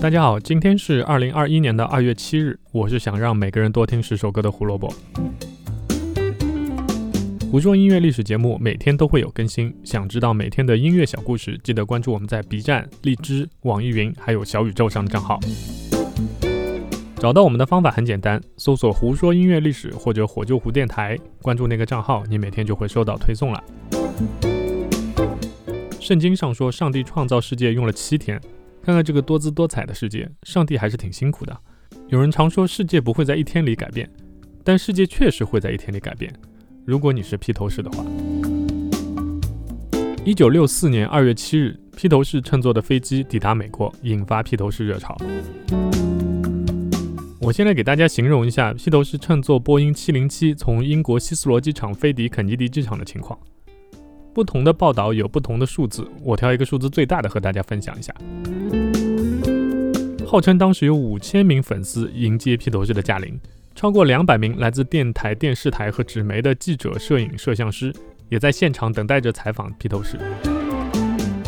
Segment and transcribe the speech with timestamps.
[0.00, 2.56] 大家好，今天是二零二一年的二月七日。
[2.70, 4.94] 我是想让每个人多听十首歌的胡萝卜。
[7.50, 15.40] 胡说音乐历史节目每天都会有更新，想知道每天的音乐小故事，记得关注我们在 B 站、荔枝、网易云还有小宇宙上的账号。
[17.16, 23.64] 找到我们的方法很简单，搜索“胡说音乐历史”或者“火救湖电台”，关注那个账号，你每天就会收到推送了。
[25.98, 28.40] 圣经上说，上帝创造世界用了七天。
[28.88, 31.54] 看看这个多姿多彩的世界，上帝还是挺辛苦的。
[32.06, 34.08] 有人常说世界不会在一天里改变，
[34.64, 36.32] 但世界确实会在一天里改变。
[36.86, 38.02] 如果你是披头士的话，
[40.24, 45.14] 一九六四年二月七日，披头士乘坐的飞机抵达美国，引发披头士热潮。
[47.42, 53.38] 我先来给大家形容一下披头士乘坐波音七零七从英国希斯罗机场飞抵肯尼迪机场的情况。
[54.38, 58.14] 不同的报道有不同的数字，我挑一个数字最大的和大家分享一下。
[60.24, 63.36] 号称当时有五千名粉丝迎接披头士的驾临，
[63.74, 67.92] 超过两百名来自电台、电视台和纸媒的记者、摄影、摄像师
[68.28, 70.16] 也在现场等待着采访披头士。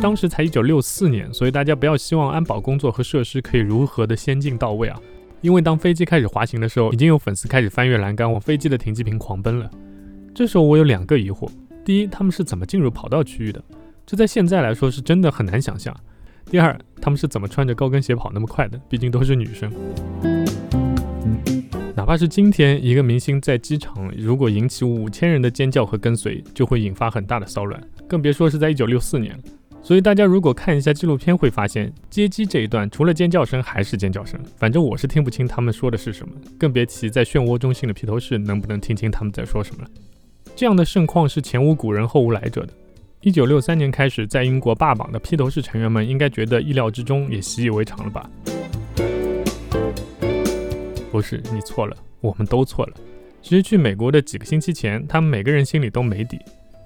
[0.02, 5.00] 当时才一九六四年，所以大家不要希望安保工作和设施可以如何的先进到位啊！
[5.42, 9.70] 因为当飞机开始滑行的时候，已经有粉丝开始翻越栏杆往飞机的停机坪狂奔了。
[10.34, 11.48] 这时候我有两个疑惑：
[11.90, 13.60] 第一，他们是怎么进入跑道区域的？
[14.06, 15.92] 这在现在来说是真的很难想象。
[16.48, 18.80] 第二，他们是怎么穿着高跟鞋跑那么快的？
[18.88, 19.68] 毕竟都是女生。
[21.96, 29.42] 哪怕是今天，一个明星在机场如果引起五千人的尖叫和跟随，就会引发很大的骚乱，更别说是在一九六四年了。
[29.82, 39.90] 所以大家如果看一下纪录片，会发现接机这一段除了尖叫声还是尖叫声，反正我是听不清他们说的是什么，更别提在漩涡中心的披头士能不能听清他们在说什么了。
[40.60, 42.72] 这样的盛况是前无古人后无来者的。
[43.22, 48.28] 一九六三年开始在英国霸榜的披头士成员们，应该觉得意料之中，也习以为常了吧？
[51.10, 52.92] 不是，你错了，我们都错了。
[53.40, 56.38] 其实去美国的几个星期前，他们每个人心里都没底。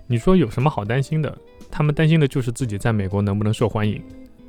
[0.06, 1.37] 你说有什么好担心的？
[1.69, 4.01] 他们担心的就是自己在美国能不能受欢迎。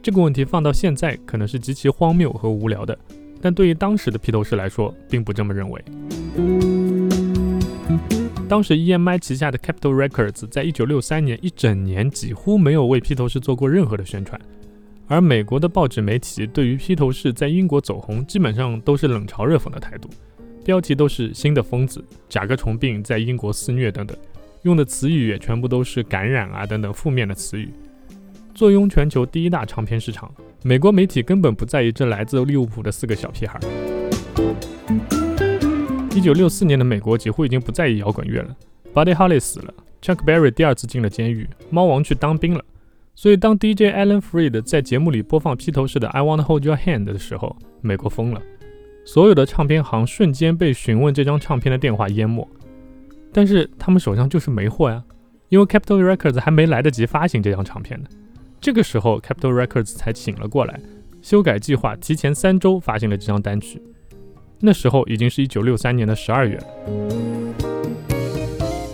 [0.03, 2.95] 这个问题放到现在，可能是极其荒谬和无聊的，
[3.41, 5.83] 但对于当时的披头士来说，并不这么认为。
[8.47, 14.39] 当时 EMI 旗下的 Capital Records 在一九六三年一整年几乎没有为披头士做过任何的宣传，
[15.07, 20.07] 而美国的报纸媒体对于披头士在英国走红基本上都是冷嘲热讽的态度，
[20.63, 24.15] 标题都是新的疯子、甲壳虫病在英国肆虐等等，
[24.61, 27.69] 用的词语也全部都是感染啊等等负面的词语。
[28.53, 30.31] 坐拥全球第一大唱片市场，
[30.63, 33.59] 美国媒体根本不在意这来自利物浦的四个小屁孩。
[36.15, 38.55] 一九六四年的美国几乎已经不在意摇滚乐了。
[38.93, 42.63] Buddy Holly 死了，Chuck Berry 第二次进了监狱，猫王去当兵了。
[43.15, 48.41] 所以当 DJ Alan Freed 在节目里播放披头士的《I Wanna Hold Your Hand》的时候，美国疯了，
[49.03, 52.47] 所有的唱片行瞬间被询问这张唱片的电话淹没。
[53.33, 55.03] 但是他们手上就是没货呀，
[55.49, 58.07] 因为 Capitol Records 还没来得及发行这张唱片呢。
[58.61, 60.79] 这个时候 Capitol Records 才醒了过来，
[61.21, 63.81] 修改计划，提前三周发行了这张单曲。
[64.59, 66.59] 那时候已经是一九六三年的十二月。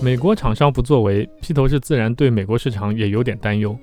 [0.02, 3.78] 美国厂商不作为，披头士自然对美国市场也有点担忧。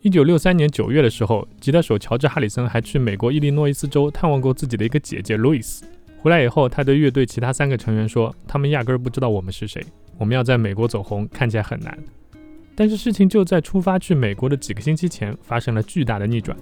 [0.00, 5.84] 一九六三年九月的时候，吉他手乔治·哈里森还去美国伊利诺伊斯州探望过自己的一个姐姐路易斯。
[6.20, 9.84] 回来以后，他对乐队其他三个成员说：“他们压根儿不知道我们是谁。
[10.16, 11.96] 我们要在美国走红，看起来很难。”
[12.74, 16.56] 但是事情就在出发去美国的几个星期前发生了巨大的逆转。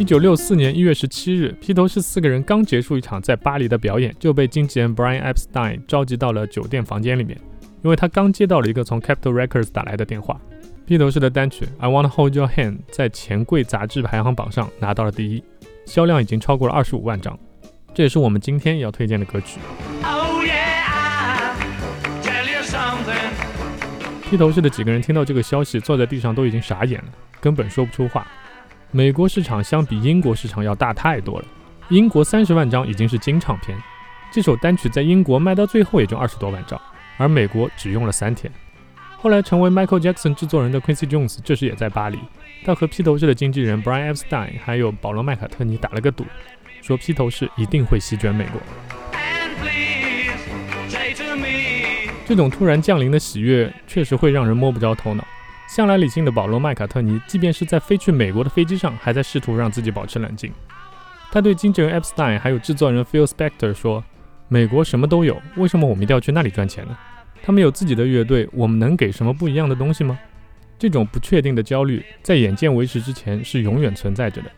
[0.00, 7.38] 一九六四年一月十七日，披头士四个人刚结束一场在巴黎的表演，就被经纪人 Brian Epstein 召集到了酒店房间里面，
[7.82, 10.40] 因为他刚接到了一个从 Capitol Records 打来的电话。
[10.86, 15.44] 披头士的单曲《I Wanna Hold Your Hand》在钱柜杂志排行榜上拿到了第一，
[15.84, 17.38] 销量已经超过了二十五万张。
[17.92, 19.60] 这也是我们今天要推荐的歌曲。
[24.30, 27.08] 披头士的几个人听到这个消息，坐在地上都已经傻眼了，
[27.38, 28.26] 根本说不出话。
[28.92, 31.46] 美国市场相比英国市场要大太多了。
[31.90, 33.78] 英国三十万张已经是金唱片，
[34.32, 36.80] 这首单曲在英国卖到最后也就二十多万张，
[37.16, 38.52] 而美国只用了三天。
[39.16, 42.18] 后来成为 Michael Jackson 制作人的 Quincy Jones 这时也在巴黎，
[42.64, 46.24] 他和披头士的经纪人 Brian Epstein 还有保罗麦卡特尼打了个赌，
[46.82, 48.60] 说披头士一定会席卷美国。
[52.26, 55.24] 这种突然降临的喜悦确实会让人摸不着头脑。
[55.70, 60.52] 向来理性的保罗·麦卡特尼，即便是在飞去美国的飞机上，还在试图让自己保持冷静。
[61.30, 64.02] 他对经纪人 Epstein 还有制作人 Phil Spector 说
[64.50, 66.98] ：“美国什么都有，为什么我们一定要去那里赚钱呢？
[67.40, 70.18] 他们有自己的乐队，我们能给什么不一样的东西吗？”
[70.76, 74.50] 这种不确定的焦虑，在眼见为实之前是永远存在着的。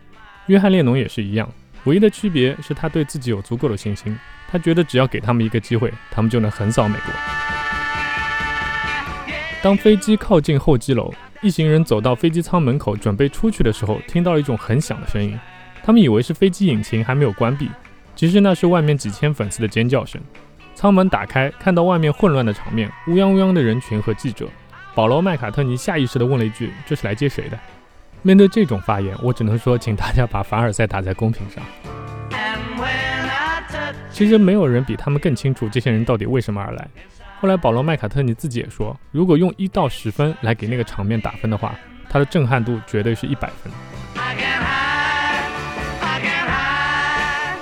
[0.46, 1.46] 约翰列侬也是一样，
[1.84, 4.18] 唯一的区别是他对自己有足够的信心，
[4.48, 7.51] 他觉得只要给他们一个机会，他们就能横扫美国。
[9.62, 15.38] 当飞机靠近候机楼，一行人走到飞机舱门口准备出去的时候，听到了一种很响的声音，
[15.84, 17.70] 他们以为是飞机引擎还没有关闭，
[18.16, 20.20] 其实那是外面几千粉丝的尖叫声。
[20.74, 24.48] 舱门打开，看到外面混乱的场面，乌泱乌泱的人群和记者。
[24.96, 27.56] 保罗·麦卡特尼下意识地问了一句：“这是来接谁的？”
[28.22, 31.62] 面对这种发言，我只能说，请大家把凡尔赛打在公屏上。
[34.10, 36.88] 其实没有人比他们更清楚这些人到底为什么而来。
[37.42, 41.74] 后来，保罗·麦卡特尼自己也说，如果用一到十分来给那个场面打分的话，
[42.08, 43.72] 他的震撼度绝对是一百分。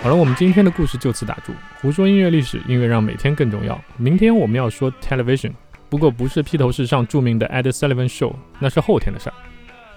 [0.03, 1.55] 好了，我们今天的故事就此打住。
[1.81, 3.81] 胡说音乐历史，音乐让每天更重要。
[3.97, 5.53] 明天我们要说 television。
[5.89, 9.35] 不过不是披头士上著名的 Ed Sullivan Show，那是后天的事儿。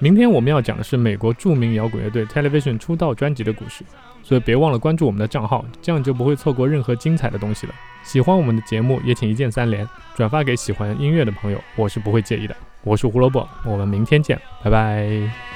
[0.03, 3.85] 明天我们要讲的是美国著名摇滚乐队 Television 出道专辑的故事，
[4.21, 7.73] 所以别忘了关注我们的账号，这样就不会错过任何精彩的东西了。
[8.03, 12.53] 喜欢我们的节目也请一键三连，转发给喜欢音乐的朋友，我是不会介意的。
[12.83, 15.52] 我是胡萝卜，我们明天见，拜拜。